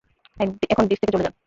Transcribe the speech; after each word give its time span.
এখন 0.71 0.83
ব্রিজ 0.87 0.99
থেকে 1.01 1.13
চলে 1.15 1.25
যান। 1.25 1.33